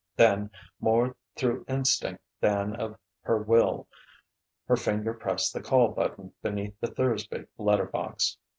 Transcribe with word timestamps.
Then, 0.15 0.49
more 0.79 1.15
through 1.35 1.63
instinct 1.69 2.23
than 2.39 2.75
of 2.75 2.97
her 3.21 3.37
will, 3.37 3.87
her 4.65 4.75
finger 4.75 5.13
pressed 5.13 5.53
the 5.53 5.61
call 5.61 5.89
button 5.89 6.33
beneath 6.41 6.73
the 6.79 6.87
Thursby 6.87 7.45
letter 7.59 7.85
box. 7.85 8.39